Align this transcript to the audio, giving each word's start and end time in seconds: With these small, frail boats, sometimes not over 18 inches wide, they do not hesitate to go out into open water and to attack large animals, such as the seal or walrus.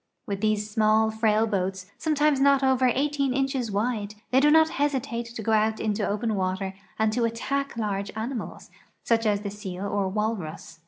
With 0.25 0.41
these 0.41 0.67
small, 0.67 1.11
frail 1.11 1.45
boats, 1.45 1.85
sometimes 1.99 2.39
not 2.39 2.63
over 2.63 2.87
18 2.91 3.35
inches 3.35 3.69
wide, 3.71 4.15
they 4.31 4.39
do 4.39 4.49
not 4.49 4.69
hesitate 4.81 5.27
to 5.27 5.43
go 5.43 5.51
out 5.51 5.79
into 5.79 6.09
open 6.09 6.33
water 6.33 6.73
and 6.97 7.13
to 7.13 7.23
attack 7.23 7.77
large 7.77 8.11
animals, 8.15 8.71
such 9.03 9.27
as 9.27 9.41
the 9.41 9.51
seal 9.51 9.85
or 9.85 10.09
walrus. 10.09 10.79